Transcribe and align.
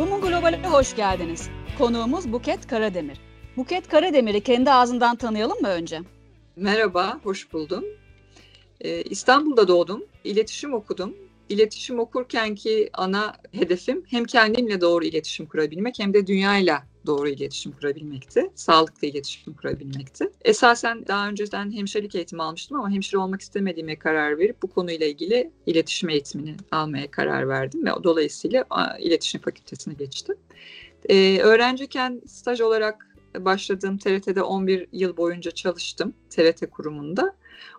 Women 0.00 0.20
Global'e 0.20 0.68
hoş 0.68 0.96
geldiniz. 0.96 1.48
Konuğumuz 1.78 2.32
Buket 2.32 2.66
Karademir. 2.66 3.18
Buket 3.56 3.88
Karademir'i 3.88 4.40
kendi 4.40 4.70
ağzından 4.70 5.16
tanıyalım 5.16 5.60
mı 5.60 5.68
önce? 5.68 6.00
Merhaba, 6.56 7.20
hoş 7.22 7.52
buldum. 7.52 7.84
Ee, 8.80 9.02
İstanbul'da 9.02 9.68
doğdum, 9.68 10.04
iletişim 10.24 10.74
okudum. 10.74 11.16
İletişim 11.48 11.98
okurken 11.98 12.54
ki 12.54 12.90
ana 12.92 13.36
hedefim 13.52 14.04
hem 14.10 14.24
kendimle 14.24 14.80
doğru 14.80 15.04
iletişim 15.04 15.46
kurabilmek 15.46 15.98
hem 15.98 16.14
de 16.14 16.26
dünyayla 16.26 16.86
doğru 17.06 17.28
iletişim 17.28 17.72
kurabilmekti. 17.72 18.50
Sağlıklı 18.54 19.06
iletişim 19.06 19.54
kurabilmekti. 19.54 20.30
Esasen 20.44 21.06
daha 21.06 21.28
önceden 21.28 21.72
hemşirelik 21.72 22.14
eğitimi 22.14 22.42
almıştım 22.42 22.76
ama 22.76 22.90
hemşire 22.90 23.18
olmak 23.18 23.40
istemediğime 23.40 23.96
karar 23.96 24.38
verip 24.38 24.62
bu 24.62 24.66
konuyla 24.66 25.06
ilgili 25.06 25.50
iletişim 25.66 26.08
eğitimini 26.08 26.56
almaya 26.70 27.10
karar 27.10 27.48
verdim 27.48 27.86
ve 27.86 27.90
dolayısıyla 28.04 28.64
iletişim 29.00 29.40
fakültesine 29.40 29.94
geçtim. 29.94 30.36
Ee, 31.08 31.38
öğrenciyken 31.38 32.22
staj 32.26 32.60
olarak 32.60 33.06
başladığım 33.38 33.98
TRT'de 33.98 34.42
11 34.42 34.86
yıl 34.92 35.16
boyunca 35.16 35.50
çalıştım. 35.50 36.14
TRT 36.30 36.70
kurumunda. 36.70 37.34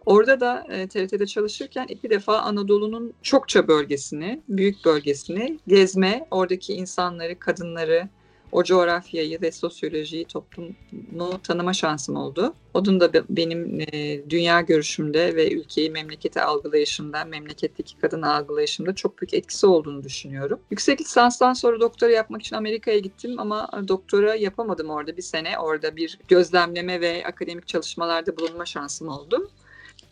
Orada 0.05 0.39
da 0.39 0.67
e, 0.69 0.87
TRT'de 0.87 1.25
çalışırken 1.25 1.85
iki 1.89 2.09
defa 2.09 2.37
Anadolu'nun 2.39 3.13
çokça 3.21 3.67
bölgesini, 3.67 4.41
büyük 4.49 4.85
bölgesini 4.85 5.59
gezme, 5.67 6.27
oradaki 6.31 6.73
insanları, 6.73 7.39
kadınları, 7.39 8.09
o 8.51 8.63
coğrafyayı 8.63 9.41
ve 9.41 9.51
sosyolojiyi, 9.51 10.25
toplumu 10.25 11.41
tanıma 11.43 11.73
şansım 11.73 12.15
oldu. 12.15 12.53
Onun 12.73 12.99
da 12.99 13.13
benim 13.29 13.79
e, 13.79 14.21
dünya 14.29 14.61
görüşümde 14.61 15.35
ve 15.35 15.53
ülkeyi, 15.53 15.91
memleketi 15.91 16.41
algılayışımda, 16.41 17.25
memleketteki 17.25 17.97
kadın 17.97 18.21
algılayışımda 18.21 18.95
çok 18.95 19.21
büyük 19.21 19.33
etkisi 19.33 19.67
olduğunu 19.67 20.03
düşünüyorum. 20.03 20.59
Yüksek 20.71 21.01
lisanstan 21.01 21.53
sonra 21.53 21.79
doktora 21.79 22.11
yapmak 22.11 22.41
için 22.41 22.55
Amerika'ya 22.55 22.99
gittim 22.99 23.39
ama 23.39 23.69
doktora 23.87 24.35
yapamadım 24.35 24.89
orada 24.89 25.17
bir 25.17 25.21
sene. 25.21 25.59
Orada 25.59 25.95
bir 25.95 26.19
gözlemleme 26.27 27.01
ve 27.01 27.23
akademik 27.25 27.67
çalışmalarda 27.67 28.37
bulunma 28.37 28.65
şansım 28.65 29.07
oldu. 29.07 29.49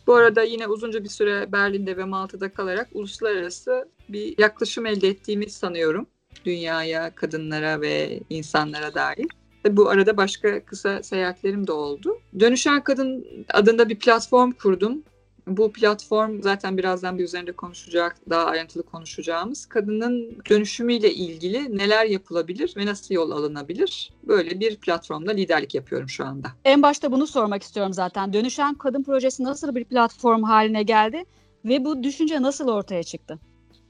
Bu 0.06 0.14
arada 0.14 0.42
yine 0.42 0.66
uzunca 0.66 1.04
bir 1.04 1.08
süre 1.08 1.52
Berlin'de 1.52 1.96
ve 1.96 2.04
Malta'da 2.04 2.52
kalarak 2.52 2.88
uluslararası 2.94 3.88
bir 4.08 4.38
yaklaşım 4.38 4.86
elde 4.86 5.08
ettiğimi 5.08 5.50
sanıyorum 5.50 6.06
dünyaya, 6.44 7.14
kadınlara 7.14 7.80
ve 7.80 8.20
insanlara 8.30 8.94
dair. 8.94 9.26
Bu 9.70 9.88
arada 9.88 10.16
başka 10.16 10.64
kısa 10.64 11.02
seyahatlerim 11.02 11.66
de 11.66 11.72
oldu. 11.72 12.18
Dönüşen 12.40 12.84
Kadın 12.84 13.26
adında 13.54 13.88
bir 13.88 13.98
platform 13.98 14.52
kurdum. 14.52 15.02
Bu 15.46 15.72
platform 15.72 16.42
zaten 16.42 16.78
birazdan 16.78 17.18
bir 17.18 17.24
üzerinde 17.24 17.52
konuşacak, 17.52 18.16
daha 18.30 18.44
ayrıntılı 18.44 18.82
konuşacağımız 18.82 19.66
kadının 19.66 20.38
dönüşümüyle 20.50 21.14
ilgili 21.14 21.78
neler 21.78 22.04
yapılabilir 22.04 22.74
ve 22.76 22.86
nasıl 22.86 23.14
yol 23.14 23.30
alınabilir? 23.30 24.12
Böyle 24.22 24.60
bir 24.60 24.76
platformda 24.76 25.32
liderlik 25.32 25.74
yapıyorum 25.74 26.08
şu 26.08 26.24
anda. 26.24 26.48
En 26.64 26.82
başta 26.82 27.12
bunu 27.12 27.26
sormak 27.26 27.62
istiyorum 27.62 27.92
zaten. 27.92 28.32
Dönüşen 28.32 28.74
Kadın 28.74 29.02
projesi 29.02 29.44
nasıl 29.44 29.74
bir 29.74 29.84
platform 29.84 30.42
haline 30.42 30.82
geldi 30.82 31.24
ve 31.64 31.84
bu 31.84 32.02
düşünce 32.02 32.42
nasıl 32.42 32.68
ortaya 32.68 33.02
çıktı? 33.02 33.38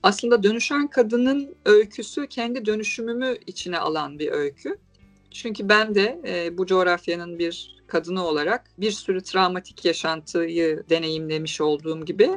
Aslında 0.02 0.42
dönüşen 0.42 0.88
kadının 0.88 1.54
öyküsü 1.64 2.26
kendi 2.26 2.66
dönüşümümü 2.66 3.36
içine 3.46 3.78
alan 3.78 4.18
bir 4.18 4.32
öykü. 4.32 4.78
Çünkü 5.30 5.68
ben 5.68 5.94
de 5.94 6.20
e, 6.26 6.58
bu 6.58 6.66
coğrafyanın 6.66 7.38
bir 7.38 7.80
kadını 7.86 8.26
olarak 8.26 8.70
bir 8.78 8.90
sürü 8.90 9.22
travmatik 9.22 9.84
yaşantıyı 9.84 10.84
deneyimlemiş 10.90 11.60
olduğum 11.60 12.04
gibi 12.04 12.30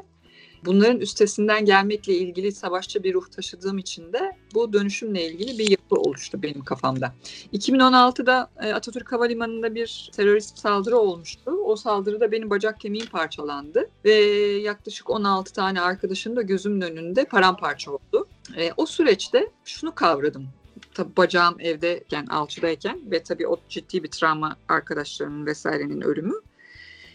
bunların 0.66 1.00
üstesinden 1.00 1.66
gelmekle 1.66 2.14
ilgili 2.14 2.52
savaşçı 2.52 3.04
bir 3.04 3.14
ruh 3.14 3.28
taşıdığım 3.28 3.78
için 3.78 4.14
de 4.14 4.32
bu 4.54 4.74
dönüşümle 4.74 5.28
ilgili 5.28 5.58
bir 5.58 5.72
yapı 5.72 5.96
oluştu 5.96 6.44
benim 6.44 6.64
kafamda. 6.64 7.14
2016'da 7.54 8.50
e, 8.64 8.74
Atatürk 8.74 9.12
Havalimanı'nda 9.12 9.76
bir 9.76 10.12
terörist 10.16 10.60
saldırı 10.60 10.98
olmuştu. 10.98 11.52
O 11.52 11.76
saldırıda 11.76 12.32
benim 12.32 12.50
bacak 12.50 12.80
kemiğim 12.80 13.08
parçalandı 13.08 13.90
ve 14.06 14.14
yaklaşık 14.62 15.10
16 15.10 15.54
tane 15.54 15.82
arkadaşım 15.82 16.36
da 16.36 16.42
gözümün 16.42 16.82
önünde 16.82 17.26
paramparça 17.26 17.92
oldu. 17.92 18.28
E, 18.58 18.72
o 18.78 18.86
süreçte 18.86 19.52
şunu 19.66 19.96
kavradım 19.96 20.48
tabii 20.94 21.18
bacağım 21.18 21.56
evdeyken, 21.60 22.26
alçıdayken 22.26 23.00
ve 23.12 23.24
tabii 23.24 23.48
o 23.48 23.58
ciddi 23.70 24.04
bir 24.04 24.12
travma 24.12 24.56
arkadaşlarımın 24.70 25.46
vesairenin 25.46 26.02
ölümü. 26.02 26.36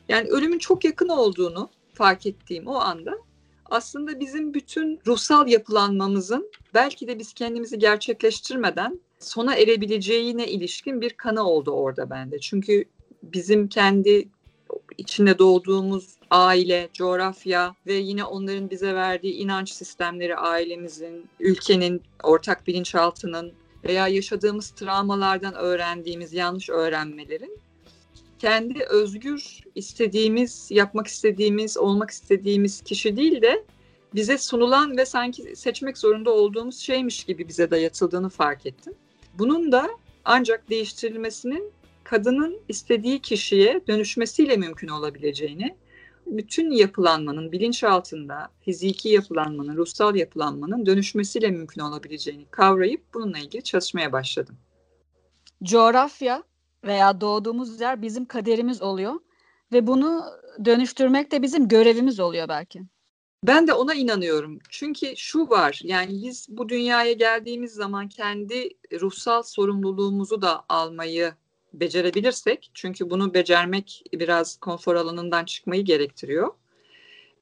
Yani 0.09 0.29
ölümün 0.29 0.59
çok 0.59 0.85
yakın 0.85 1.09
olduğunu 1.09 1.71
fark 1.95 2.27
ettiğim 2.27 2.67
o 2.67 2.75
anda 2.75 3.19
aslında 3.71 4.21
bizim 4.21 4.55
bütün 4.55 5.01
ruhsal 5.07 5.49
yapılanmamızın 5.49 6.51
belki 6.75 7.07
de 7.09 7.19
biz 7.19 7.33
kendimizi 7.33 7.79
gerçekleştirmeden 7.79 9.01
sona 9.19 9.55
erebileceğine 9.55 10.49
ilişkin 10.49 11.01
bir 11.01 11.11
kanı 11.11 11.43
oldu 11.43 11.71
orada 11.71 12.11
bende. 12.11 12.39
Çünkü 12.39 12.85
bizim 13.23 13.69
kendi 13.69 14.29
içinde 14.99 15.39
doğduğumuz 15.39 16.17
aile, 16.31 16.89
coğrafya 16.93 17.75
ve 17.87 17.95
yine 17.95 18.25
onların 18.25 18.71
bize 18.71 18.95
verdiği 18.95 19.35
inanç 19.35 19.71
sistemleri 19.73 20.37
ailemizin, 20.37 21.29
ülkenin, 21.41 22.03
ortak 22.23 22.67
bilinçaltının 22.67 23.53
veya 23.85 24.09
yaşadığımız 24.09 24.71
travmalardan 24.71 25.55
öğrendiğimiz 25.55 26.33
yanlış 26.33 26.71
öğrenmelerin 26.71 27.61
kendi 28.39 28.83
özgür 28.83 29.61
istediğimiz, 29.75 30.69
yapmak 30.71 31.07
istediğimiz, 31.07 31.79
olmak 31.79 32.11
istediğimiz 32.11 32.81
kişi 32.81 33.17
değil 33.17 33.43
de 33.43 33.65
bize 34.15 34.39
sunulan 34.39 34.97
ve 34.97 35.07
sanki 35.07 35.57
seçmek 35.57 35.99
zorunda 35.99 36.31
olduğumuz 36.31 36.79
şeymiş 36.79 37.25
gibi 37.25 37.49
bize 37.49 37.71
dayatıldığını 37.71 38.29
fark 38.29 38.67
ettim. 38.67 38.95
Bunun 39.39 39.73
da 39.73 39.89
ancak 40.25 40.71
değiştirilmesinin 40.71 41.73
kadının 42.05 42.61
istediği 42.69 43.21
kişiye 43.21 43.81
dönüşmesiyle 43.89 44.57
mümkün 44.57 44.89
olabileceğini, 44.89 45.77
bütün 46.27 46.71
yapılanmanın 46.71 47.53
bilinçaltında 47.53 48.49
fiziki 48.61 49.09
yapılanmanın, 49.09 49.77
ruhsal 49.77 50.17
yapılanmanın 50.17 50.87
dönüşmesiyle 50.87 51.51
mümkün 51.51 51.81
olabileceğini 51.81 52.47
kavrayıp 52.51 53.15
bununla 53.15 53.39
ilgili 53.39 53.63
çalışmaya 53.63 54.13
başladım. 54.13 54.57
Coğrafya 55.63 56.43
veya 56.85 57.21
doğduğumuz 57.21 57.81
yer 57.81 58.03
bizim 58.03 58.25
kaderimiz 58.25 58.83
oluyor 58.83 59.15
ve 59.73 59.87
bunu 59.87 60.25
dönüştürmek 60.65 61.33
de 61.33 61.43
bizim 61.43 61.69
görevimiz 61.69 62.21
oluyor 62.21 62.49
belki. 62.49 62.83
Ben 63.45 63.67
de 63.67 63.73
ona 63.73 63.95
inanıyorum. 63.95 64.59
Çünkü 64.69 65.17
şu 65.17 65.51
var 65.51 65.81
yani 65.83 66.23
biz 66.23 66.47
bu 66.49 66.69
dünyaya 66.69 67.13
geldiğimiz 67.13 67.73
zaman 67.73 68.09
kendi 68.09 68.69
ruhsal 69.01 69.43
sorumluluğumuzu 69.43 70.43
da 70.43 70.65
almayı 70.69 71.35
becerebilirsek 71.73 72.71
çünkü 72.75 73.11
bunu 73.11 73.35
becermek 73.35 74.05
biraz 74.13 74.57
konfor 74.57 74.95
alanından 74.95 75.45
çıkmayı 75.45 75.85
gerektiriyor. 75.85 76.49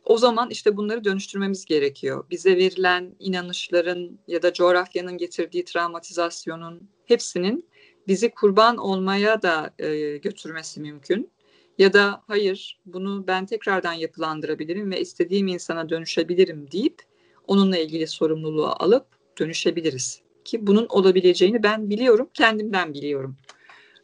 O 0.05 0.19
zaman 0.19 0.51
işte 0.51 0.77
bunları 0.77 1.05
dönüştürmemiz 1.05 1.65
gerekiyor. 1.65 2.25
Bize 2.31 2.57
verilen 2.57 3.17
inanışların 3.19 4.19
ya 4.29 4.43
da 4.43 4.53
coğrafyanın 4.53 5.19
getirdiği 5.19 5.65
travmatizasyonun 5.65 6.89
hepsinin 7.05 7.69
bizi 8.09 8.31
kurban 8.31 8.77
olmaya 8.77 9.43
da 9.43 9.75
e, 9.79 10.17
götürmesi 10.17 10.81
mümkün. 10.81 11.31
Ya 11.79 11.93
da 11.93 12.23
hayır 12.27 12.79
bunu 12.87 13.27
ben 13.27 13.47
tekrardan 13.47 13.93
yapılandırabilirim 13.93 14.91
ve 14.91 15.01
istediğim 15.01 15.49
insana 15.49 15.89
dönüşebilirim 15.89 16.71
deyip 16.71 17.03
onunla 17.47 17.79
ilgili 17.79 18.07
sorumluluğu 18.07 18.67
alıp 18.67 19.07
dönüşebiliriz. 19.39 20.21
Ki 20.45 20.67
bunun 20.67 20.87
olabileceğini 20.89 21.63
ben 21.63 21.91
biliyorum, 21.91 22.31
kendimden 22.35 22.95
biliyorum. 22.95 23.37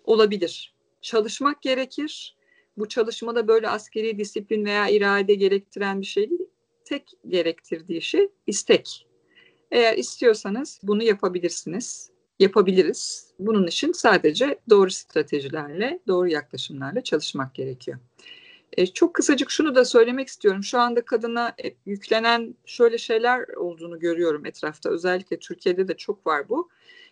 Olabilir. 0.04 0.72
Çalışmak 1.02 1.62
gerekir. 1.62 2.36
Bu 2.78 2.88
çalışmada 2.88 3.48
böyle 3.48 3.68
askeri 3.68 4.18
disiplin 4.18 4.64
veya 4.64 4.88
irade 4.88 5.34
gerektiren 5.34 6.00
bir 6.00 6.06
şey 6.06 6.30
değil. 6.30 6.46
Tek 6.84 7.10
gerektirdiği 7.28 8.02
şey 8.02 8.28
istek. 8.46 9.06
Eğer 9.70 9.98
istiyorsanız 9.98 10.80
bunu 10.82 11.02
yapabilirsiniz 11.02 12.10
yapabiliriz. 12.42 13.32
Bunun 13.38 13.66
için 13.66 13.92
sadece 13.92 14.58
doğru 14.70 14.90
stratejilerle, 14.90 16.00
doğru 16.08 16.28
yaklaşımlarla 16.28 17.00
çalışmak 17.00 17.54
gerekiyor. 17.54 17.98
E, 18.76 18.86
çok 18.86 19.14
kısacık 19.14 19.50
şunu 19.50 19.74
da 19.74 19.84
söylemek 19.84 20.28
istiyorum. 20.28 20.64
Şu 20.64 20.78
anda 20.78 21.04
kadına 21.04 21.54
e, 21.64 21.74
yüklenen 21.86 22.54
şöyle 22.66 22.98
şeyler 22.98 23.48
olduğunu 23.48 23.98
görüyorum 23.98 24.46
etrafta. 24.46 24.90
Özellikle 24.90 25.38
Türkiye'de 25.38 25.88
de 25.88 25.96
çok 25.96 26.26
var 26.26 26.48
bu. 26.48 26.68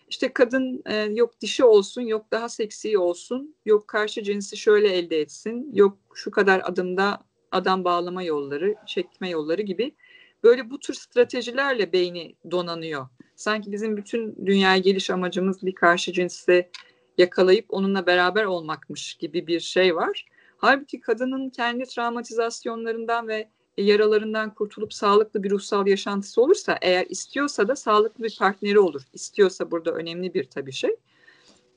İşte 0.08 0.32
kadın 0.32 0.82
e, 0.86 0.96
yok 0.96 1.40
dişi 1.40 1.64
olsun, 1.64 2.02
yok 2.02 2.26
daha 2.30 2.48
seksi 2.48 2.98
olsun, 2.98 3.54
yok 3.66 3.88
karşı 3.88 4.22
cinsi 4.22 4.56
şöyle 4.56 4.88
elde 4.88 5.20
etsin, 5.20 5.70
yok 5.72 5.98
şu 6.14 6.30
kadar 6.30 6.62
adımda 6.64 7.20
adam 7.52 7.84
bağlama 7.84 8.22
yolları, 8.22 8.74
çekme 8.86 9.30
yolları 9.30 9.62
gibi 9.62 9.94
böyle 10.42 10.70
bu 10.70 10.78
tür 10.78 10.94
stratejilerle 10.94 11.92
beyni 11.92 12.34
donanıyor 12.50 13.06
sanki 13.40 13.72
bizim 13.72 13.96
bütün 13.96 14.46
dünyaya 14.46 14.78
geliş 14.78 15.10
amacımız 15.10 15.62
bir 15.62 15.74
karşı 15.74 16.12
cinsi 16.12 16.70
yakalayıp 17.18 17.64
onunla 17.68 18.06
beraber 18.06 18.44
olmakmış 18.44 19.14
gibi 19.14 19.46
bir 19.46 19.60
şey 19.60 19.96
var. 19.96 20.26
Halbuki 20.58 21.00
kadının 21.00 21.50
kendi 21.50 21.84
travmatizasyonlarından 21.84 23.28
ve 23.28 23.48
yaralarından 23.78 24.54
kurtulup 24.54 24.94
sağlıklı 24.94 25.42
bir 25.42 25.50
ruhsal 25.50 25.86
yaşantısı 25.86 26.42
olursa 26.42 26.78
eğer 26.82 27.06
istiyorsa 27.08 27.68
da 27.68 27.76
sağlıklı 27.76 28.24
bir 28.24 28.36
partneri 28.38 28.78
olur. 28.78 29.02
İstiyorsa 29.12 29.70
burada 29.70 29.92
önemli 29.92 30.34
bir 30.34 30.44
tabii 30.44 30.72
şey 30.72 30.96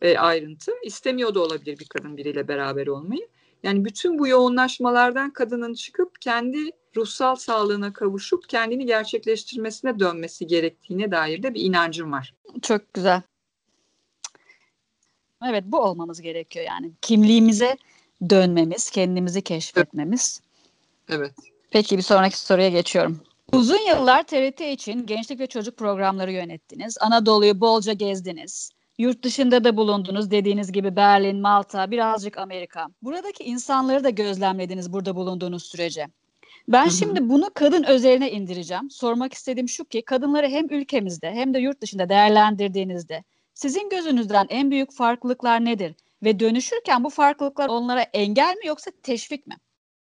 e, 0.01 0.17
ayrıntı. 0.17 0.71
İstemiyor 0.83 1.35
da 1.35 1.39
olabilir 1.39 1.79
bir 1.79 1.87
kadın 1.87 2.17
biriyle 2.17 2.47
beraber 2.47 2.87
olmayı. 2.87 3.27
Yani 3.63 3.85
bütün 3.85 4.19
bu 4.19 4.27
yoğunlaşmalardan 4.27 5.33
kadının 5.33 5.73
çıkıp 5.73 6.21
kendi 6.21 6.57
ruhsal 6.95 7.35
sağlığına 7.35 7.93
kavuşup 7.93 8.49
kendini 8.49 8.85
gerçekleştirmesine 8.85 9.99
dönmesi 9.99 10.47
gerektiğine 10.47 11.11
dair 11.11 11.43
de 11.43 11.53
bir 11.53 11.61
inancım 11.61 12.11
var. 12.11 12.33
Çok 12.61 12.93
güzel. 12.93 13.21
Evet 15.45 15.63
bu 15.67 15.79
olmamız 15.79 16.21
gerekiyor 16.21 16.65
yani. 16.65 16.91
Kimliğimize 17.01 17.77
dönmemiz, 18.29 18.89
kendimizi 18.89 19.41
keşfetmemiz. 19.41 20.41
Evet. 21.09 21.33
Peki 21.71 21.97
bir 21.97 22.03
sonraki 22.03 22.39
soruya 22.39 22.69
geçiyorum. 22.69 23.21
Uzun 23.53 23.87
yıllar 23.87 24.23
TRT 24.23 24.61
için 24.61 25.05
gençlik 25.05 25.39
ve 25.39 25.47
çocuk 25.47 25.77
programları 25.77 26.31
yönettiniz. 26.31 26.97
Anadolu'yu 27.01 27.61
bolca 27.61 27.93
gezdiniz. 27.93 28.69
Yurt 28.97 29.23
dışında 29.23 29.63
da 29.63 29.77
bulundunuz 29.77 30.31
dediğiniz 30.31 30.71
gibi 30.71 30.95
Berlin, 30.95 31.41
Malta, 31.41 31.91
birazcık 31.91 32.37
Amerika. 32.37 32.87
Buradaki 33.01 33.43
insanları 33.43 34.03
da 34.03 34.09
gözlemlediniz 34.09 34.93
burada 34.93 35.15
bulunduğunuz 35.15 35.63
sürece. 35.63 36.07
Ben 36.67 36.87
şimdi 36.87 37.29
bunu 37.29 37.49
kadın 37.53 37.83
özeline 37.83 38.31
indireceğim. 38.31 38.89
Sormak 38.89 39.33
istediğim 39.33 39.69
şu 39.69 39.85
ki 39.85 40.01
kadınları 40.01 40.47
hem 40.47 40.69
ülkemizde 40.69 41.31
hem 41.31 41.53
de 41.53 41.59
yurt 41.59 41.81
dışında 41.81 42.09
değerlendirdiğinizde 42.09 43.23
sizin 43.53 43.89
gözünüzden 43.89 44.45
en 44.49 44.71
büyük 44.71 44.93
farklılıklar 44.93 45.65
nedir? 45.65 45.95
Ve 46.23 46.39
dönüşürken 46.39 47.03
bu 47.03 47.09
farklılıklar 47.09 47.69
onlara 47.69 48.01
engel 48.01 48.55
mi 48.57 48.67
yoksa 48.67 48.91
teşvik 49.03 49.47
mi? 49.47 49.55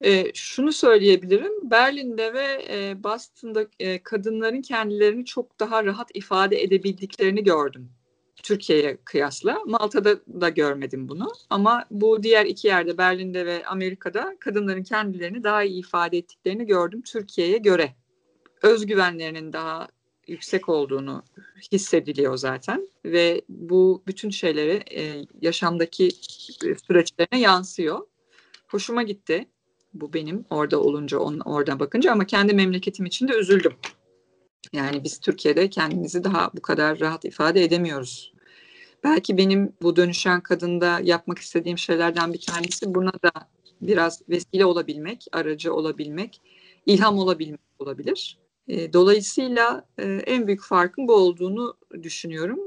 E, 0.02 0.34
şunu 0.34 0.72
söyleyebilirim. 0.72 1.72
Berlin'de 1.72 2.34
ve 2.34 2.66
e, 2.70 3.04
Boston'da 3.04 3.66
e, 3.80 4.04
kadınların 4.04 4.62
kendilerini 4.62 5.26
çok 5.26 5.60
daha 5.60 5.86
rahat 5.86 6.10
ifade 6.14 6.64
edebildiklerini 6.64 7.44
gördüm. 7.44 7.90
Türkiye'ye 8.44 8.98
kıyasla. 9.06 9.58
Malta'da 9.66 10.20
da 10.42 10.50
görmedim 10.50 11.10
bunu. 11.10 11.28
Ama 11.50 11.86
bu 11.92 12.24
diğer 12.24 12.46
iki 12.46 12.68
yerde 12.68 12.98
Berlin'de 12.98 13.46
ve 13.46 13.66
Amerika'da 13.66 14.36
kadınların 14.40 14.84
kendilerini 14.84 15.44
daha 15.44 15.64
iyi 15.64 15.80
ifade 15.80 16.18
ettiklerini 16.18 16.66
gördüm 16.66 17.02
Türkiye'ye 17.02 17.58
göre. 17.58 17.96
Özgüvenlerinin 18.64 19.54
daha 19.54 19.88
yüksek 20.28 20.70
olduğunu 20.70 21.24
hissediliyor 21.72 22.38
zaten 22.38 22.88
ve 23.06 23.42
bu 23.50 24.04
bütün 24.08 24.30
şeyleri 24.30 24.84
e, 24.92 25.26
yaşamdaki 25.42 26.12
süreçlerine 26.88 27.40
yansıyor. 27.40 28.08
Hoşuma 28.68 29.04
gitti 29.04 29.46
bu 29.94 30.14
benim 30.14 30.46
orada 30.50 30.82
olunca 30.82 31.20
on, 31.20 31.40
oradan 31.40 31.80
bakınca 31.80 32.12
ama 32.12 32.26
kendi 32.26 32.54
memleketim 32.54 33.06
için 33.06 33.28
de 33.28 33.34
üzüldüm. 33.34 33.74
Yani 34.74 35.04
biz 35.04 35.20
Türkiye'de 35.20 35.70
kendimizi 35.70 36.24
daha 36.24 36.52
bu 36.54 36.62
kadar 36.62 37.00
rahat 37.00 37.26
ifade 37.26 37.64
edemiyoruz. 37.64 38.34
Belki 39.04 39.38
benim 39.38 39.74
bu 39.82 39.96
dönüşen 39.96 40.42
kadında 40.42 41.00
yapmak 41.04 41.40
istediğim 41.40 41.78
şeylerden 41.78 42.34
bir 42.34 42.42
tanesi 42.42 42.96
buna 42.96 43.14
da 43.14 43.32
biraz 43.82 44.22
vesile 44.30 44.66
olabilmek, 44.66 45.28
aracı 45.32 45.74
olabilmek, 45.74 46.42
ilham 46.86 47.20
olabilmek 47.20 47.60
olabilir. 47.80 48.38
E, 48.68 48.94
dolayısıyla 48.94 49.86
e, 49.98 50.04
en 50.06 50.48
büyük 50.48 50.64
farkın 50.64 51.08
bu 51.08 51.14
olduğunu 51.14 51.78
düşünüyorum. 52.04 52.60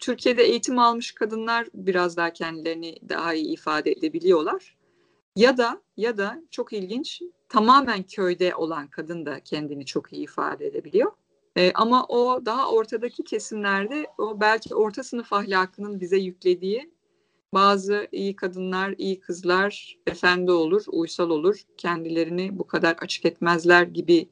Türkiye'de 0.00 0.42
eğitim 0.42 0.78
almış 0.78 1.12
kadınlar 1.12 1.66
biraz 1.74 2.16
daha 2.16 2.32
kendilerini 2.32 2.96
daha 3.08 3.34
iyi 3.34 3.52
ifade 3.52 3.92
edebiliyorlar. 3.92 4.76
Ya 5.36 5.56
da 5.56 5.82
ya 5.96 6.18
da 6.18 6.42
çok 6.50 6.72
ilginç 6.72 7.22
tamamen 7.48 8.02
köyde 8.02 8.54
olan 8.54 8.88
kadın 8.88 9.26
da 9.26 9.40
kendini 9.40 9.86
çok 9.86 10.12
iyi 10.12 10.22
ifade 10.22 10.66
edebiliyor. 10.66 11.12
E, 11.58 11.72
ama 11.74 12.04
o 12.04 12.46
daha 12.46 12.70
ortadaki 12.70 13.24
kesimlerde 13.24 14.06
o 14.18 14.40
belki 14.40 14.74
orta 14.74 15.02
sınıf 15.02 15.32
ahlakının 15.32 16.00
bize 16.00 16.16
yüklediği 16.16 16.90
bazı 17.54 18.08
iyi 18.12 18.36
kadınlar, 18.36 18.94
iyi 18.98 19.20
kızlar 19.20 19.96
efendi 20.06 20.50
olur, 20.50 20.84
uysal 20.88 21.30
olur, 21.30 21.60
kendilerini 21.76 22.58
bu 22.58 22.66
kadar 22.66 22.96
açık 23.00 23.24
etmezler 23.24 23.82
gibi 23.82 24.28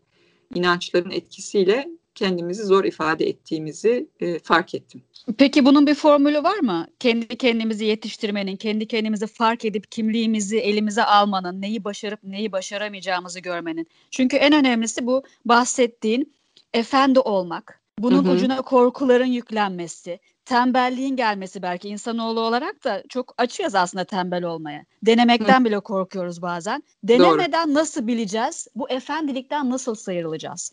inançların 0.54 1.10
etkisiyle 1.10 1.88
kendimizi 2.14 2.64
zor 2.64 2.84
ifade 2.84 3.26
ettiğimizi 3.28 4.08
e, 4.20 4.38
fark 4.38 4.74
ettim. 4.74 5.02
Peki 5.38 5.64
bunun 5.64 5.86
bir 5.86 5.94
formülü 5.94 6.42
var 6.42 6.58
mı? 6.58 6.86
Kendi 6.98 7.36
kendimizi 7.36 7.84
yetiştirmenin, 7.84 8.56
kendi 8.56 8.86
kendimizi 8.88 9.26
fark 9.26 9.64
edip 9.64 9.92
kimliğimizi 9.92 10.58
elimize 10.58 11.04
almanın, 11.04 11.62
neyi 11.62 11.84
başarıp 11.84 12.24
neyi 12.24 12.52
başaramayacağımızı 12.52 13.40
görmenin. 13.40 13.86
Çünkü 14.10 14.36
en 14.36 14.52
önemlisi 14.52 15.06
bu 15.06 15.22
bahsettiğin 15.44 16.36
efendi 16.74 17.20
olmak. 17.20 17.80
Bunun 17.98 18.24
hı 18.24 18.28
hı. 18.28 18.32
ucuna 18.32 18.62
korkuların 18.62 19.24
yüklenmesi, 19.24 20.20
tembelliğin 20.44 21.16
gelmesi 21.16 21.62
belki 21.62 21.88
insanoğlu 21.88 22.40
olarak 22.40 22.84
da 22.84 23.02
çok 23.08 23.34
açıyoruz 23.38 23.74
aslında 23.74 24.04
tembel 24.04 24.44
olmaya. 24.44 24.84
Denemekten 25.02 25.60
Hı. 25.60 25.64
bile 25.64 25.80
korkuyoruz 25.80 26.42
bazen. 26.42 26.82
Denemeden 27.02 27.68
Doğru. 27.68 27.74
nasıl 27.74 28.06
bileceğiz? 28.06 28.68
Bu 28.74 28.90
efendilikten 28.90 29.70
nasıl 29.70 29.94
sıyrılacağız? 29.94 30.72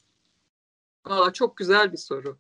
Aa, 1.06 1.34
çok 1.34 1.58
güzel 1.58 1.92
bir 1.92 1.98
soru. 1.98 2.38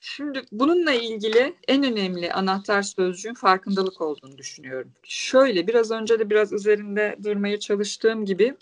Şimdi 0.00 0.42
bununla 0.52 0.92
ilgili 0.92 1.56
en 1.68 1.84
önemli 1.84 2.32
anahtar 2.32 2.82
sözcüğün 2.82 3.34
farkındalık 3.34 4.00
olduğunu 4.00 4.38
düşünüyorum. 4.38 4.92
Şöyle 5.02 5.66
biraz 5.66 5.90
önce 5.90 6.18
de 6.18 6.30
biraz 6.30 6.52
üzerinde 6.52 7.16
durmaya 7.24 7.60
çalıştığım 7.60 8.24
gibi 8.24 8.56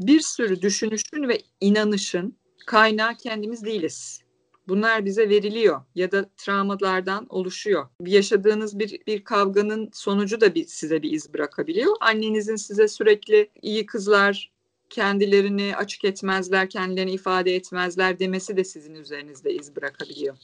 bir 0.00 0.20
sürü 0.20 0.62
düşünüşün 0.62 1.28
ve 1.28 1.42
inanışın 1.60 2.36
kaynağı 2.68 3.14
kendimiz 3.14 3.64
değiliz. 3.64 4.22
Bunlar 4.68 5.04
bize 5.04 5.28
veriliyor 5.28 5.80
ya 5.94 6.12
da 6.12 6.30
travmalardan 6.36 7.26
oluşuyor. 7.28 7.88
Yaşadığınız 8.06 8.78
bir, 8.78 9.06
bir 9.06 9.24
kavganın 9.24 9.90
sonucu 9.92 10.40
da 10.40 10.54
bir, 10.54 10.64
size 10.64 11.02
bir 11.02 11.12
iz 11.12 11.34
bırakabiliyor. 11.34 11.96
Annenizin 12.00 12.56
size 12.56 12.88
sürekli 12.88 13.50
iyi 13.62 13.86
kızlar, 13.86 14.52
kendilerini 14.90 15.76
açık 15.76 16.04
etmezler, 16.04 16.70
kendilerini 16.70 17.12
ifade 17.12 17.54
etmezler 17.54 18.18
demesi 18.18 18.56
de 18.56 18.64
sizin 18.64 18.94
üzerinizde 18.94 19.52
iz 19.52 19.76
bırakabiliyor. 19.76 20.36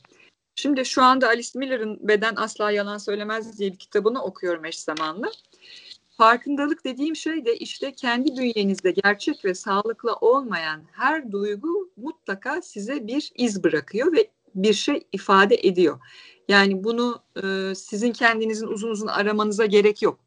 Şimdi 0.56 0.84
şu 0.84 1.02
anda 1.02 1.28
Alice 1.28 1.58
Miller'ın 1.58 2.08
Beden 2.08 2.34
Asla 2.36 2.70
Yalan 2.70 2.98
Söylemez 2.98 3.58
diye 3.58 3.72
bir 3.72 3.78
kitabını 3.78 4.22
okuyorum 4.22 4.64
eş 4.64 4.78
zamanlı. 4.78 5.30
Farkındalık 6.16 6.84
dediğim 6.84 7.16
şey 7.16 7.44
de 7.44 7.56
işte 7.56 7.92
kendi 7.92 8.36
bünyenizde 8.36 8.90
gerçek 8.90 9.44
ve 9.44 9.54
sağlıklı 9.54 10.14
olmayan 10.14 10.82
her 10.92 11.32
duygu 11.32 11.90
mutlaka 11.96 12.62
size 12.62 13.06
bir 13.06 13.32
iz 13.34 13.64
bırakıyor 13.64 14.12
ve 14.12 14.30
bir 14.54 14.72
şey 14.72 15.06
ifade 15.12 15.54
ediyor. 15.62 15.98
Yani 16.48 16.84
bunu 16.84 17.22
e, 17.42 17.74
sizin 17.74 18.12
kendinizin 18.12 18.66
uzun 18.66 18.90
uzun 18.90 19.06
aramanıza 19.06 19.66
gerek 19.66 20.02
yok. 20.02 20.18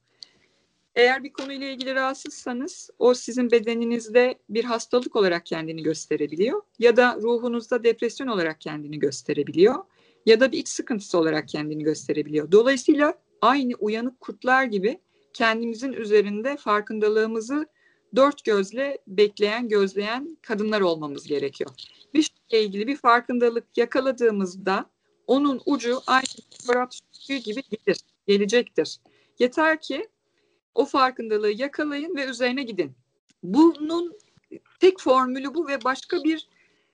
Eğer 0.95 1.23
bir 1.23 1.33
konuyla 1.33 1.67
ilgili 1.67 1.95
rahatsızsanız 1.95 2.89
o 2.99 3.13
sizin 3.13 3.51
bedeninizde 3.51 4.35
bir 4.49 4.63
hastalık 4.63 5.15
olarak 5.15 5.45
kendini 5.45 5.83
gösterebiliyor 5.83 6.61
ya 6.79 6.97
da 6.97 7.17
ruhunuzda 7.21 7.83
depresyon 7.83 8.27
olarak 8.27 8.61
kendini 8.61 8.99
gösterebiliyor 8.99 9.75
ya 10.25 10.39
da 10.39 10.51
bir 10.51 10.57
iç 10.57 10.67
sıkıntısı 10.67 11.17
olarak 11.17 11.47
kendini 11.47 11.83
gösterebiliyor. 11.83 12.51
Dolayısıyla 12.51 13.13
aynı 13.41 13.73
uyanık 13.79 14.19
kurtlar 14.19 14.63
gibi 14.63 14.99
kendimizin 15.37 15.93
üzerinde 15.93 16.57
farkındalığımızı 16.57 17.67
dört 18.15 18.43
gözle 18.43 18.97
bekleyen, 19.07 19.69
gözleyen 19.69 20.37
kadınlar 20.41 20.81
olmamız 20.81 21.27
gerekiyor. 21.27 21.69
Bir 22.13 22.31
şeyle 22.51 22.65
ilgili 22.65 22.87
bir 22.87 22.97
farkındalık 22.97 23.77
yakaladığımızda 23.77 24.89
onun 25.27 25.61
ucu 25.65 25.99
aynı 26.07 26.25
fotoğraf 26.51 26.91
gibi 27.27 27.61
gelir, 27.69 27.99
gelecektir. 28.27 28.99
Yeter 29.39 29.81
ki 29.81 30.07
o 30.75 30.85
farkındalığı 30.85 31.51
yakalayın 31.51 32.15
ve 32.15 32.25
üzerine 32.25 32.63
gidin. 32.63 32.91
Bunun 33.43 34.17
tek 34.79 34.99
formülü 34.99 35.53
bu 35.53 35.67
ve 35.67 35.83
başka 35.83 36.23
bir 36.23 36.47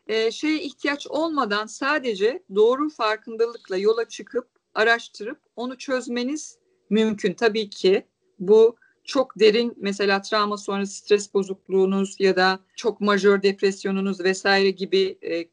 e, 0.08 0.32
şeye 0.32 0.62
ihtiyaç 0.62 1.08
olmadan 1.08 1.66
sadece 1.66 2.44
doğru 2.56 2.90
farkındalıkla 2.90 3.78
yola 3.78 4.10
çıkıp 4.10 4.48
araştırıp 4.76 5.40
onu 5.56 5.78
çözmeniz 5.78 6.58
mümkün. 6.90 7.34
Tabii 7.34 7.70
ki 7.70 8.06
bu 8.48 8.76
çok 9.04 9.40
derin 9.40 9.74
mesela 9.78 10.22
travma 10.22 10.58
sonrası 10.58 10.96
stres 10.96 11.34
bozukluğunuz 11.34 12.16
ya 12.20 12.36
da 12.36 12.60
çok 12.76 13.02
majör 13.02 13.44
depresyonunuz 13.44 14.20
vesaire 14.20 14.72
gibi 14.72 15.18
e, 15.22 15.36
e, 15.36 15.48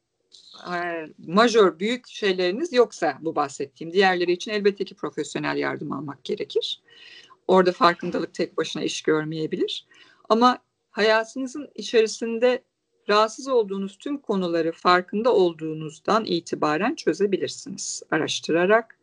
majör 1.26 1.78
büyük 1.78 2.06
şeyleriniz 2.06 2.72
yoksa 2.72 3.18
bu 3.20 3.36
bahsettiğim 3.36 3.92
diğerleri 3.92 4.32
için 4.32 4.50
elbette 4.50 4.84
ki 4.84 4.94
profesyonel 4.94 5.56
yardım 5.56 5.92
almak 5.92 6.24
gerekir. 6.24 6.82
Orada 7.48 7.72
farkındalık 7.72 8.34
tek 8.34 8.56
başına 8.56 8.82
iş 8.82 9.02
görmeyebilir. 9.02 9.86
Ama 10.28 10.58
hayatınızın 10.90 11.68
içerisinde 11.74 12.64
rahatsız 13.08 13.48
olduğunuz 13.48 13.98
tüm 13.98 14.18
konuları 14.18 14.72
farkında 14.72 15.34
olduğunuzdan 15.34 16.24
itibaren 16.24 16.94
çözebilirsiniz. 16.94 18.02
Araştırarak 18.10 18.99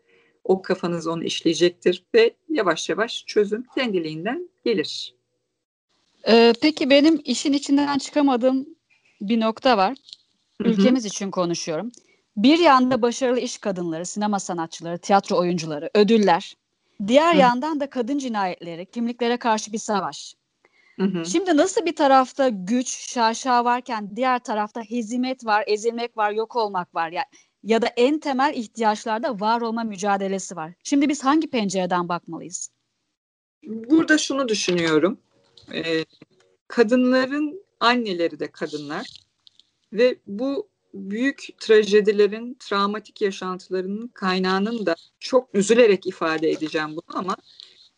o 0.47 0.61
kafanız 0.61 1.07
onu 1.07 1.23
işleyecektir 1.23 2.03
ve 2.15 2.33
yavaş 2.49 2.89
yavaş 2.89 3.25
çözüm 3.25 3.65
kendiliğinden 3.75 4.49
gelir. 4.65 5.15
Ee, 6.27 6.53
peki 6.61 6.89
benim 6.89 7.21
işin 7.23 7.53
içinden 7.53 7.97
çıkamadığım 7.97 8.65
bir 9.21 9.39
nokta 9.39 9.77
var. 9.77 9.97
Ülkemiz 10.59 11.03
Hı-hı. 11.03 11.07
için 11.07 11.31
konuşuyorum. 11.31 11.91
Bir 12.37 12.59
yanda 12.59 13.01
başarılı 13.01 13.39
iş 13.39 13.57
kadınları, 13.57 14.05
sinema 14.05 14.39
sanatçıları, 14.39 14.97
tiyatro 14.97 15.37
oyuncuları, 15.37 15.89
ödüller. 15.93 16.55
Diğer 17.07 17.33
Hı. 17.33 17.37
yandan 17.37 17.79
da 17.79 17.89
kadın 17.89 18.17
cinayetleri, 18.17 18.85
kimliklere 18.85 19.37
karşı 19.37 19.73
bir 19.73 19.77
savaş. 19.77 20.35
Hı 20.99 21.05
hı. 21.05 21.25
Şimdi 21.25 21.57
nasıl 21.57 21.85
bir 21.85 21.95
tarafta 21.95 22.49
güç, 22.49 22.87
şaşa 22.89 23.65
varken 23.65 24.15
diğer 24.15 24.39
tarafta 24.39 24.81
hezimet 24.81 25.45
var, 25.45 25.63
ezilmek 25.67 26.17
var, 26.17 26.31
yok 26.31 26.55
olmak 26.55 26.95
var. 26.95 27.11
Ya, 27.11 27.23
ya 27.63 27.81
da 27.81 27.87
en 27.87 28.19
temel 28.19 28.53
ihtiyaçlarda 28.55 29.39
var 29.39 29.61
olma 29.61 29.83
mücadelesi 29.83 30.55
var. 30.55 30.73
Şimdi 30.83 31.09
biz 31.09 31.23
hangi 31.23 31.49
pencereden 31.49 32.09
bakmalıyız? 32.09 32.71
Burada 33.63 34.17
şunu 34.17 34.47
düşünüyorum. 34.47 35.19
Ee, 35.73 36.05
kadınların 36.67 37.65
anneleri 37.79 38.39
de 38.39 38.51
kadınlar 38.51 39.25
ve 39.93 40.19
bu 40.27 40.69
büyük 40.93 41.47
trajedilerin, 41.59 42.57
travmatik 42.59 43.21
yaşantılarının 43.21 44.07
kaynağının 44.07 44.85
da 44.85 44.95
çok 45.19 45.55
üzülerek 45.55 46.07
ifade 46.07 46.49
edeceğim 46.49 46.89
bunu 46.89 47.17
ama 47.17 47.35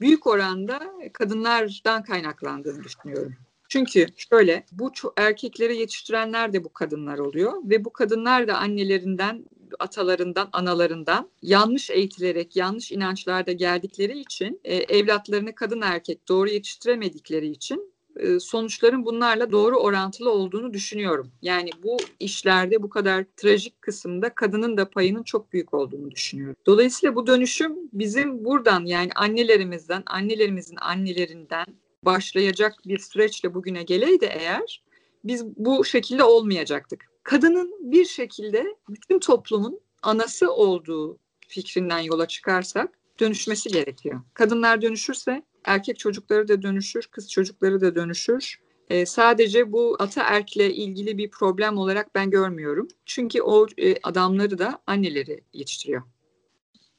büyük 0.02 0.28
oranda 0.28 0.80
kadınlardan 1.14 2.04
kaynaklandığını 2.04 2.84
düşünüyorum. 2.84 3.36
Çünkü 3.70 4.08
şöyle 4.16 4.66
bu 4.72 4.92
erkekleri 5.18 5.78
yetiştirenler 5.78 6.54
de 6.54 6.64
bu 6.64 6.74
kadınlar 6.74 7.18
oluyor 7.18 7.54
ve 7.64 7.86
bu 7.86 7.94
kadınlar 7.94 8.48
da 8.48 8.58
annelerinden, 8.58 9.46
atalarından, 9.80 10.50
analarından 10.54 11.30
yanlış 11.42 11.90
eğitilerek, 11.90 12.56
yanlış 12.56 12.92
inançlarda 12.92 13.52
geldikleri 13.52 14.20
için 14.20 14.62
e, 14.64 14.76
evlatlarını 14.76 15.56
kadın 15.56 15.82
erkek 15.82 16.28
doğru 16.28 16.50
yetiştiremedikleri 16.50 17.48
için 17.48 17.94
e, 18.16 18.40
sonuçların 18.40 19.06
bunlarla 19.06 19.52
doğru 19.52 19.78
orantılı 19.78 20.32
olduğunu 20.32 20.74
düşünüyorum. 20.74 21.32
Yani 21.42 21.70
bu 21.84 21.98
işlerde 22.20 22.84
bu 22.84 22.90
kadar 22.90 23.26
trajik 23.38 23.82
kısımda 23.82 24.36
kadının 24.36 24.78
da 24.78 24.90
payının 24.90 25.24
çok 25.24 25.54
büyük 25.54 25.74
olduğunu 25.74 26.12
düşünüyorum. 26.12 26.56
Dolayısıyla 26.66 27.16
bu 27.16 27.28
dönüşüm 27.28 27.76
bizim 27.94 28.46
buradan 28.46 28.86
yani 28.86 29.10
annelerimizden, 29.16 30.04
annelerimizin 30.06 30.78
annelerinden 30.82 31.66
başlayacak 32.06 32.76
bir 32.86 33.00
süreçle 33.00 33.54
bugüne 33.54 33.84
geleydi 33.84 34.30
eğer 34.32 34.84
biz 35.24 35.46
bu 35.46 35.86
şekilde 35.86 36.24
olmayacaktık. 36.24 37.06
Kadının 37.24 37.92
bir 37.92 38.06
şekilde 38.06 38.66
bütün 38.90 39.20
toplumun 39.20 39.80
anası 40.04 40.54
olduğu 40.54 41.18
fikrinden 41.48 42.00
yola 42.00 42.28
çıkarsak 42.28 43.00
dönüşmesi 43.20 43.70
gerekiyor. 43.70 44.22
Kadınlar 44.34 44.82
dönüşürse 44.82 45.44
erkek 45.66 46.00
çocukları 46.00 46.48
da 46.48 46.62
dönüşür, 46.62 47.08
kız 47.12 47.32
çocukları 47.32 47.82
da 47.82 47.96
dönüşür. 47.96 48.60
E, 48.90 49.06
sadece 49.06 49.72
bu 49.72 49.96
ataerkle 50.00 50.74
ilgili 50.74 51.18
bir 51.18 51.32
problem 51.32 51.78
olarak 51.78 52.16
ben 52.16 52.30
görmüyorum. 52.30 52.88
Çünkü 53.06 53.42
o 53.42 53.68
e, 53.78 53.96
adamları 54.04 54.58
da 54.58 54.80
anneleri 54.88 55.44
yetiştiriyor. 55.54 56.02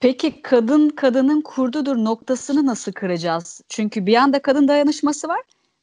Peki 0.01 0.43
kadın 0.43 0.89
kadının 0.89 1.41
kurdudur 1.41 1.97
noktasını 1.97 2.67
nasıl 2.67 2.93
kıracağız? 2.93 3.61
Çünkü 3.69 4.07
bir 4.07 4.13
yanda 4.13 4.43
kadın 4.43 4.69
dayanışması 4.69 5.29
var, 5.29 5.41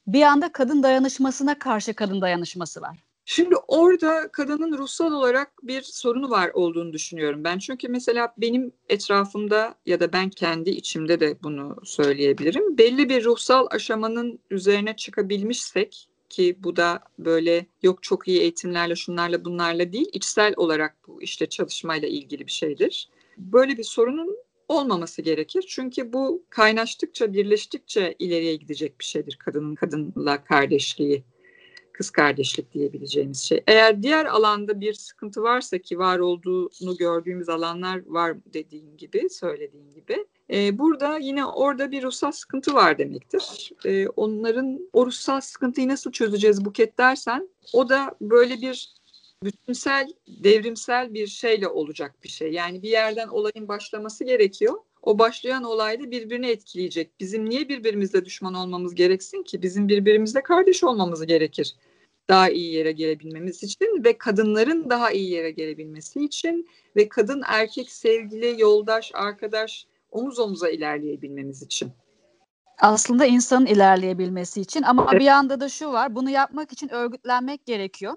bir 0.08 0.20
yanda 0.20 0.52
kadın 0.52 0.84
dayanışmasına 0.84 1.60
karşı 1.60 1.94
kadın 1.94 2.22
dayanışması 2.22 2.82
var. 2.82 2.98
Şimdi 3.26 3.56
orada 3.68 4.28
kadının 4.32 4.78
ruhsal 4.78 5.12
olarak 5.12 5.52
bir 5.64 5.82
sorunu 5.82 6.30
var 6.30 6.52
olduğunu 6.54 6.94
düşünüyorum 6.94 7.44
ben. 7.44 7.60
Çünkü 7.60 7.88
mesela 7.88 8.34
benim 8.38 8.72
etrafımda 8.90 9.76
ya 9.86 10.00
da 10.00 10.14
ben 10.14 10.30
kendi 10.30 10.70
içimde 10.70 11.20
de 11.20 11.38
bunu 11.44 11.76
söyleyebilirim. 11.84 12.78
Belli 12.78 13.10
bir 13.10 13.24
ruhsal 13.24 13.68
aşamanın 13.72 14.40
üzerine 14.52 14.96
çıkabilmişsek 14.96 16.08
ki 16.30 16.58
bu 16.60 16.76
da 16.76 17.00
böyle 17.20 17.66
yok 17.84 18.04
çok 18.04 18.28
iyi 18.28 18.42
eğitimlerle 18.42 18.96
şunlarla 18.96 19.46
bunlarla 19.46 19.94
değil 19.94 20.10
içsel 20.14 20.54
olarak 20.58 20.96
bu 21.08 21.22
işte 21.22 21.50
çalışmayla 21.50 22.08
ilgili 22.08 22.46
bir 22.46 22.52
şeydir. 22.52 23.10
Böyle 23.38 23.78
bir 23.78 23.84
sorunun 23.84 24.38
olmaması 24.68 25.22
gerekir. 25.22 25.66
Çünkü 25.68 26.14
bu 26.14 26.44
kaynaştıkça, 26.50 27.34
birleştikçe 27.34 28.16
ileriye 28.20 28.56
gidecek 28.56 29.00
bir 29.00 29.06
şeydir 29.06 29.38
kadının 29.40 29.76
kadınla 29.76 30.44
kardeşliği 30.44 31.24
kız 31.98 32.10
kardeşlik 32.10 32.74
diyebileceğimiz 32.74 33.42
şey. 33.42 33.64
Eğer 33.68 34.04
diğer 34.04 34.26
alanda 34.26 34.82
bir 34.82 34.94
sıkıntı 34.94 35.44
varsa 35.44 35.78
ki 35.78 36.00
var 36.00 36.20
olduğunu 36.20 36.98
gördüğümüz 36.98 37.50
alanlar 37.50 38.02
var 38.06 38.38
dediğin 38.54 38.98
gibi, 38.98 39.30
söylediğin 39.30 39.92
gibi. 39.92 40.26
E, 40.54 40.78
burada 40.78 41.18
yine 41.18 41.46
orada 41.46 41.92
bir 41.92 42.04
ruhsal 42.04 42.32
sıkıntı 42.32 42.74
var 42.74 42.98
demektir. 42.98 43.72
E, 43.86 44.08
onların 44.08 44.90
o 44.94 45.06
ruhsal 45.06 45.42
sıkıntıyı 45.42 45.88
nasıl 45.88 46.12
çözeceğiz 46.12 46.66
Buket 46.66 46.98
dersen 46.98 47.50
o 47.74 47.90
da 47.90 48.16
böyle 48.22 48.62
bir 48.62 48.97
bütünsel, 49.44 50.08
devrimsel 50.28 51.14
bir 51.14 51.28
şeyle 51.28 51.68
olacak 51.68 52.16
bir 52.24 52.30
şey. 52.30 52.52
Yani 52.52 52.82
bir 52.82 52.90
yerden 52.90 53.28
olayın 53.28 53.68
başlaması 53.68 54.24
gerekiyor 54.24 54.76
o 55.02 55.20
başlayan 55.20 55.64
olayda 55.64 56.12
birbirini 56.12 56.48
etkileyecek. 56.48 57.20
Bizim 57.20 57.50
niye 57.50 57.70
birbirimizle 57.70 58.26
düşman 58.26 58.54
olmamız 58.54 58.96
gereksin 58.96 59.44
ki? 59.44 59.62
Bizim 59.62 59.88
birbirimizle 59.88 60.44
kardeş 60.44 60.84
olmamız 60.84 61.26
gerekir. 61.26 61.76
Daha 62.30 62.50
iyi 62.50 62.74
yere 62.74 62.92
gelebilmemiz 62.92 63.64
için 63.64 64.04
ve 64.04 64.18
kadınların 64.18 64.90
daha 64.90 65.12
iyi 65.12 65.30
yere 65.30 65.52
gelebilmesi 65.52 66.26
için 66.26 66.70
ve 66.96 67.10
kadın 67.10 67.42
erkek 67.46 67.92
sevgili, 67.92 68.62
yoldaş, 68.62 69.12
arkadaş 69.14 69.86
omuz 70.12 70.40
omuza 70.40 70.70
ilerleyebilmemiz 70.70 71.64
için. 71.64 71.92
Aslında 72.82 73.26
insanın 73.26 73.66
ilerleyebilmesi 73.66 74.62
için 74.62 74.82
ama 74.82 75.12
bir 75.12 75.22
yanda 75.22 75.60
da 75.60 75.70
şu 75.70 75.92
var. 75.92 76.16
Bunu 76.16 76.30
yapmak 76.30 76.72
için 76.72 76.90
örgütlenmek 76.90 77.66
gerekiyor. 77.66 78.14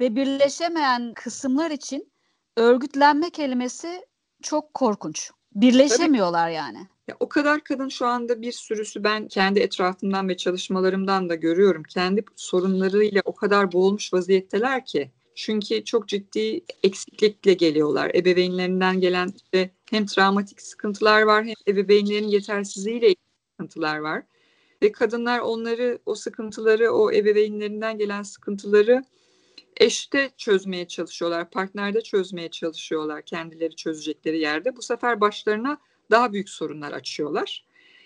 Ve 0.00 0.16
birleşemeyen 0.16 1.14
kısımlar 1.14 1.70
için 1.70 2.12
örgütlenme 2.56 3.30
kelimesi 3.30 4.06
çok 4.42 4.74
korkunç. 4.74 5.30
Birleşemiyorlar 5.54 6.46
Tabii. 6.46 6.54
yani. 6.54 6.78
Ya, 7.08 7.16
o 7.20 7.28
kadar 7.28 7.64
kadın 7.64 7.88
şu 7.88 8.06
anda 8.06 8.42
bir 8.42 8.52
sürüsü 8.52 9.04
ben 9.04 9.28
kendi 9.28 9.60
etrafımdan 9.60 10.28
ve 10.28 10.36
çalışmalarımdan 10.36 11.28
da 11.28 11.34
görüyorum. 11.34 11.82
Kendi 11.82 12.24
sorunlarıyla 12.36 13.22
o 13.24 13.34
kadar 13.34 13.72
boğulmuş 13.72 14.12
vaziyetteler 14.12 14.84
ki. 14.84 15.10
Çünkü 15.34 15.84
çok 15.84 16.08
ciddi 16.08 16.60
eksiklikle 16.82 17.54
geliyorlar. 17.54 18.10
Ebeveynlerinden 18.14 19.00
gelen 19.00 19.32
işte 19.36 19.70
hem 19.90 20.06
travmatik 20.06 20.62
sıkıntılar 20.62 21.22
var 21.22 21.44
hem 21.44 21.54
ebeveynlerin 21.68 22.28
yetersizliğiyle 22.28 23.14
sıkıntılar 23.50 23.98
var. 23.98 24.22
Ve 24.82 24.92
kadınlar 24.92 25.38
onları, 25.38 25.98
o 26.06 26.14
sıkıntıları, 26.14 26.90
o 26.92 27.12
ebeveynlerinden 27.12 27.98
gelen 27.98 28.22
sıkıntıları 28.22 29.04
eşte 29.76 30.30
çözmeye 30.36 30.88
çalışıyorlar, 30.88 31.50
partnerde 31.50 32.00
çözmeye 32.00 32.48
çalışıyorlar 32.48 33.22
kendileri 33.22 33.76
çözecekleri 33.76 34.38
yerde. 34.38 34.76
Bu 34.76 34.82
sefer 34.82 35.20
başlarına 35.20 35.78
daha 36.10 36.32
büyük 36.32 36.48
sorunlar 36.48 36.92
açıyorlar. 36.92 37.64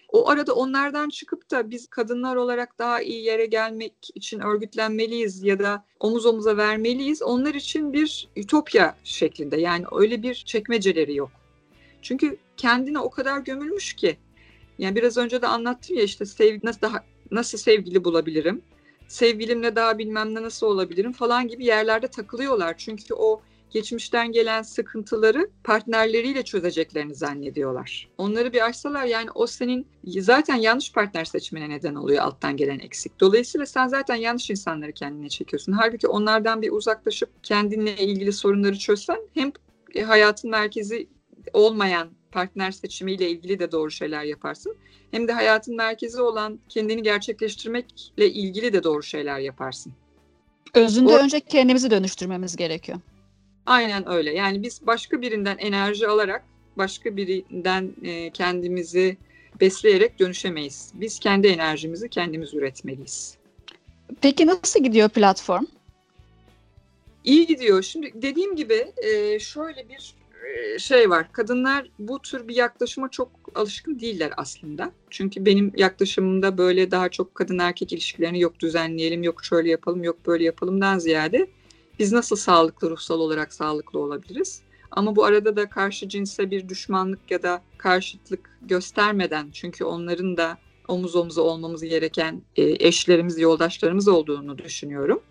O 0.08 0.28
arada 0.28 0.54
onlardan 0.54 1.08
çıkıp 1.08 1.50
da 1.50 1.70
biz 1.70 1.86
kadınlar 1.86 2.36
olarak 2.36 2.78
daha 2.78 3.02
iyi 3.02 3.24
yere 3.24 3.46
gelmek 3.46 3.94
için 4.14 4.40
örgütlenmeliyiz 4.40 5.42
ya 5.42 5.58
da 5.58 5.84
omuz 6.00 6.26
omuza 6.26 6.56
vermeliyiz. 6.56 7.22
Onlar 7.22 7.54
için 7.54 7.92
bir 7.92 8.28
ütopya 8.36 8.96
şeklinde 9.04 9.60
yani 9.60 9.84
öyle 9.92 10.22
bir 10.22 10.34
çekmeceleri 10.34 11.14
yok. 11.16 11.30
Çünkü 12.02 12.36
kendine 12.56 12.98
o 12.98 13.10
kadar 13.10 13.38
gömülmüş 13.38 13.94
ki. 13.94 14.16
Yani 14.78 14.96
biraz 14.96 15.16
önce 15.16 15.42
de 15.42 15.46
anlattım 15.46 15.96
ya 15.96 16.02
işte 16.02 16.26
sevgi 16.26 16.66
nasıl 16.66 16.80
daha 16.80 17.04
nasıl 17.30 17.58
sevgili 17.58 18.04
bulabilirim? 18.04 18.62
Sevgilimle 19.14 19.76
daha 19.76 19.98
bilmem 19.98 20.34
ne 20.34 20.42
nasıl 20.42 20.66
olabilirim 20.66 21.12
falan 21.12 21.48
gibi 21.48 21.64
yerlerde 21.64 22.08
takılıyorlar. 22.08 22.74
Çünkü 22.78 23.14
o 23.14 23.40
geçmişten 23.70 24.32
gelen 24.32 24.62
sıkıntıları 24.62 25.50
partnerleriyle 25.64 26.42
çözeceklerini 26.42 27.14
zannediyorlar. 27.14 28.08
Onları 28.18 28.52
bir 28.52 28.64
açsalar 28.64 29.04
yani 29.04 29.30
o 29.34 29.46
senin 29.46 29.86
zaten 30.06 30.54
yanlış 30.54 30.92
partner 30.92 31.24
seçmene 31.24 31.68
neden 31.68 31.94
oluyor 31.94 32.22
alttan 32.22 32.56
gelen 32.56 32.78
eksik. 32.78 33.20
Dolayısıyla 33.20 33.66
sen 33.66 33.88
zaten 33.88 34.14
yanlış 34.14 34.50
insanları 34.50 34.92
kendine 34.92 35.28
çekiyorsun. 35.28 35.72
Halbuki 35.72 36.08
onlardan 36.08 36.62
bir 36.62 36.72
uzaklaşıp 36.72 37.30
kendinle 37.42 37.96
ilgili 37.96 38.32
sorunları 38.32 38.78
çözsen 38.78 39.18
hem 39.34 39.52
hayatın 40.06 40.50
merkezi 40.50 41.08
olmayan 41.52 42.08
partner 42.34 42.70
seçimiyle 42.70 43.30
ilgili 43.30 43.58
de 43.58 43.72
doğru 43.72 43.90
şeyler 43.90 44.24
yaparsın. 44.24 44.76
Hem 45.10 45.28
de 45.28 45.32
hayatın 45.32 45.76
merkezi 45.76 46.22
olan 46.22 46.58
kendini 46.68 47.02
gerçekleştirmekle 47.02 48.30
ilgili 48.30 48.72
de 48.72 48.84
doğru 48.84 49.02
şeyler 49.02 49.38
yaparsın. 49.38 49.92
Özünde 50.74 51.12
o, 51.12 51.18
önce 51.18 51.40
kendimizi 51.40 51.90
dönüştürmemiz 51.90 52.56
gerekiyor. 52.56 52.98
Aynen 53.66 54.08
öyle. 54.08 54.34
Yani 54.34 54.62
biz 54.62 54.86
başka 54.86 55.22
birinden 55.22 55.58
enerji 55.58 56.08
alarak 56.08 56.44
başka 56.76 57.16
birinden 57.16 57.92
e, 58.02 58.30
kendimizi 58.30 59.16
besleyerek 59.60 60.18
dönüşemeyiz. 60.18 60.92
Biz 60.94 61.18
kendi 61.18 61.46
enerjimizi 61.46 62.08
kendimiz 62.08 62.54
üretmeliyiz. 62.54 63.36
Peki 64.20 64.46
nasıl 64.46 64.82
gidiyor 64.82 65.08
platform? 65.08 65.64
İyi 67.24 67.46
gidiyor. 67.46 67.82
Şimdi 67.82 68.12
dediğim 68.14 68.56
gibi 68.56 68.92
e, 68.96 69.38
şöyle 69.38 69.88
bir 69.88 70.14
şey 70.78 71.10
var. 71.10 71.32
Kadınlar 71.32 71.90
bu 71.98 72.22
tür 72.22 72.48
bir 72.48 72.56
yaklaşıma 72.56 73.10
çok 73.10 73.30
alışkın 73.54 74.00
değiller 74.00 74.32
aslında. 74.36 74.92
Çünkü 75.10 75.46
benim 75.46 75.72
yaklaşımımda 75.76 76.58
böyle 76.58 76.90
daha 76.90 77.08
çok 77.08 77.34
kadın 77.34 77.58
erkek 77.58 77.92
ilişkilerini 77.92 78.40
yok 78.40 78.60
düzenleyelim, 78.60 79.22
yok 79.22 79.44
şöyle 79.44 79.70
yapalım, 79.70 80.04
yok 80.04 80.26
böyle 80.26 80.44
yapalımdan 80.44 80.98
ziyade 80.98 81.46
biz 81.98 82.12
nasıl 82.12 82.36
sağlıklı 82.36 82.90
ruhsal 82.90 83.20
olarak 83.20 83.54
sağlıklı 83.54 83.98
olabiliriz? 83.98 84.62
Ama 84.90 85.16
bu 85.16 85.24
arada 85.24 85.56
da 85.56 85.68
karşı 85.68 86.08
cinse 86.08 86.50
bir 86.50 86.68
düşmanlık 86.68 87.30
ya 87.30 87.42
da 87.42 87.62
karşıtlık 87.78 88.58
göstermeden 88.62 89.50
çünkü 89.52 89.84
onların 89.84 90.36
da 90.36 90.58
omuz 90.88 91.16
omuza 91.16 91.42
olmamız 91.42 91.82
gereken 91.82 92.42
e, 92.56 92.86
eşlerimiz, 92.86 93.38
yoldaşlarımız 93.38 94.08
olduğunu 94.08 94.58
düşünüyorum. 94.58 95.22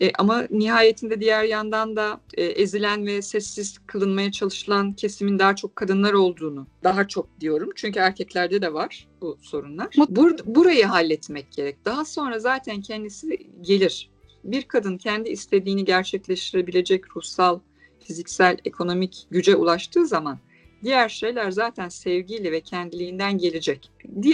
E, 0.00 0.12
ama 0.18 0.46
nihayetinde 0.50 1.20
diğer 1.20 1.44
yandan 1.44 1.96
da 1.96 2.20
e, 2.34 2.44
ezilen 2.44 3.06
ve 3.06 3.22
sessiz 3.22 3.78
kılınmaya 3.86 4.32
çalışılan 4.32 4.92
kesimin 4.92 5.38
daha 5.38 5.56
çok 5.56 5.76
kadınlar 5.76 6.12
olduğunu 6.12 6.66
daha 6.84 7.08
çok 7.08 7.40
diyorum. 7.40 7.70
Çünkü 7.74 7.98
erkeklerde 7.98 8.62
de 8.62 8.74
var 8.74 9.08
bu 9.20 9.38
sorunlar. 9.40 9.88
Bur 10.08 10.36
burayı 10.44 10.84
halletmek 10.84 11.52
gerek. 11.52 11.84
Daha 11.84 12.04
sonra 12.04 12.38
zaten 12.38 12.80
kendisi 12.80 13.50
gelir. 13.60 14.10
Bir 14.44 14.62
kadın 14.62 14.98
kendi 14.98 15.28
istediğini 15.28 15.84
gerçekleştirebilecek 15.84 17.16
ruhsal, 17.16 17.60
fiziksel, 18.00 18.56
ekonomik 18.64 19.26
güce 19.30 19.56
ulaştığı 19.56 20.06
zaman 20.06 20.38
Diğer 20.82 21.08
şeyler 21.08 21.50
zaten 21.50 21.88
sevgiyle 21.88 22.52
ve 22.52 22.60
kendiliğinden 22.60 23.38
gelecek. 23.38 23.90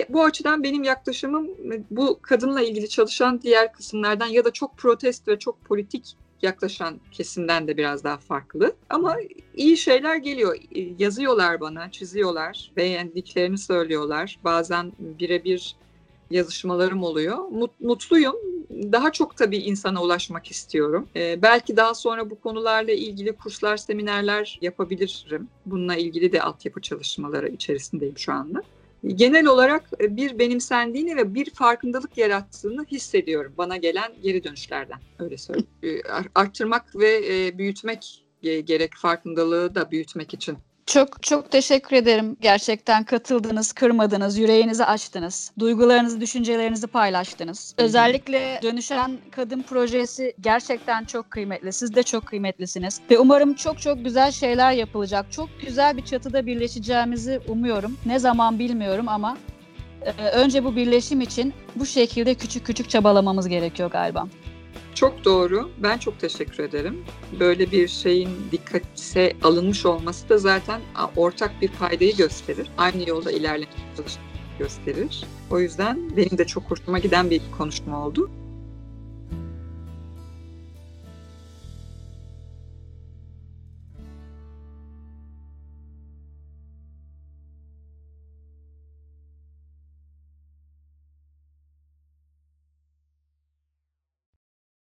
Bu 0.09 0.25
açıdan 0.25 0.63
benim 0.63 0.85
yaklaşımım 0.85 1.49
bu 1.91 2.19
kadınla 2.23 2.63
ilgili 2.63 2.89
çalışan 2.89 3.43
diğer 3.43 3.73
kısımlardan 3.73 4.27
ya 4.27 4.45
da 4.45 4.51
çok 4.51 4.77
protest 4.77 5.29
ve 5.29 5.39
çok 5.39 5.65
politik 5.65 6.17
yaklaşan 6.43 7.01
kesimden 7.13 7.69
de 7.69 7.77
biraz 7.77 8.05
daha 8.05 8.17
farklı. 8.17 8.77
Ama 8.91 9.17
iyi 9.57 9.77
şeyler 9.77 10.17
geliyor. 10.17 10.57
Yazıyorlar 10.99 11.61
bana, 11.61 11.91
çiziyorlar, 11.91 12.73
beğendiklerini 12.77 13.59
söylüyorlar. 13.59 14.39
Bazen 14.45 14.93
birebir 14.99 15.77
yazışmalarım 16.31 17.03
oluyor. 17.03 17.39
Mutluyum. 17.81 18.35
Daha 18.71 19.13
çok 19.13 19.37
tabii 19.37 19.59
insana 19.59 20.03
ulaşmak 20.03 20.51
istiyorum. 20.51 21.09
Ee, 21.17 21.43
belki 21.43 21.77
daha 21.77 21.95
sonra 21.95 22.31
bu 22.31 22.41
konularla 22.41 22.93
ilgili 22.93 23.33
kurslar, 23.33 23.77
seminerler 23.77 24.59
yapabilirim. 24.63 25.49
Bununla 25.67 25.97
ilgili 25.97 26.33
de 26.33 26.43
altyapı 26.43 26.81
çalışmaları 26.81 27.49
içerisindeyim 27.49 28.19
şu 28.19 28.33
anda. 28.33 28.63
Genel 29.07 29.47
olarak 29.47 29.91
e, 30.01 30.17
bir 30.17 30.39
benimsendiğini 30.39 31.17
ve 31.17 31.35
bir 31.35 31.51
farkındalık 31.51 32.19
yarattığını 32.19 32.85
hissediyorum 32.85 33.53
bana 33.59 33.77
gelen 33.77 34.13
geri 34.23 34.45
dönüşlerden. 34.45 34.99
Öyle 35.19 35.39
söyleyeyim. 35.39 35.69
Ee, 35.83 36.03
arttırmak 36.35 36.97
ve 36.97 37.23
e, 37.29 37.59
büyütmek 37.59 38.25
gerek 38.43 38.91
farkındalığı 38.97 39.75
da 39.75 39.91
büyütmek 39.91 40.35
için 40.35 40.59
çok 40.87 41.23
çok 41.23 41.51
teşekkür 41.51 41.97
ederim. 41.97 42.37
Gerçekten 42.41 43.05
katıldınız, 43.05 43.73
kırmadınız, 43.73 44.39
yüreğinizi 44.39 44.85
açtınız. 44.85 45.53
Duygularınızı, 45.59 46.21
düşüncelerinizi 46.21 46.87
paylaştınız. 46.87 47.75
Özellikle 47.79 48.61
Dönüşen 48.63 49.19
Kadın 49.31 49.63
projesi 49.63 50.35
gerçekten 50.41 51.05
çok 51.05 51.31
kıymetli. 51.31 51.73
Siz 51.73 51.95
de 51.95 52.03
çok 52.03 52.27
kıymetlisiniz. 52.27 53.01
Ve 53.11 53.19
umarım 53.19 53.55
çok 53.55 53.81
çok 53.81 54.05
güzel 54.05 54.31
şeyler 54.31 54.73
yapılacak. 54.73 55.33
Çok 55.33 55.49
güzel 55.67 55.97
bir 55.97 56.05
çatıda 56.05 56.47
birleşeceğimizi 56.47 57.41
umuyorum. 57.49 57.97
Ne 58.07 58.19
zaman 58.19 58.59
bilmiyorum 58.59 59.09
ama 59.09 59.37
önce 60.33 60.65
bu 60.65 60.77
birleşim 60.77 61.21
için 61.21 61.55
bu 61.77 61.87
şekilde 61.87 62.35
küçük 62.35 62.67
küçük 62.67 62.91
çabalamamız 62.91 63.49
gerekiyor 63.49 63.91
galiba. 63.91 64.29
Çok 64.97 65.25
doğru. 65.25 65.71
Ben 65.79 65.99
çok 65.99 66.21
teşekkür 66.21 66.65
ederim. 66.65 67.05
Böyle 67.41 67.73
bir 67.73 67.89
şeyin 67.89 68.31
dikkate 68.53 69.37
alınmış 69.43 69.87
olması 69.87 70.29
da 70.29 70.39
zaten 70.39 70.81
ortak 71.17 71.63
bir 71.63 71.69
faydayı 71.69 72.17
gösterir. 72.17 72.67
Aynı 72.79 73.09
yolda 73.09 73.33
ilerlemek 73.33 73.69
gösterir. 74.59 75.25
O 75.51 75.61
yüzden 75.61 76.17
benim 76.17 76.39
de 76.39 76.45
çok 76.45 76.63
hoşuma 76.65 76.99
giden 76.99 77.31
bir 77.31 77.41
konuşma 77.59 78.07
oldu. 78.07 78.31